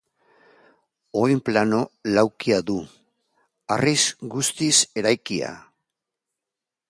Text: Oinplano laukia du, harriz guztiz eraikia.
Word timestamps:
Oinplano 1.19 1.81
laukia 2.15 2.57
du, 2.71 2.79
harriz 3.75 3.99
guztiz 4.35 4.75
eraikia. 5.03 5.53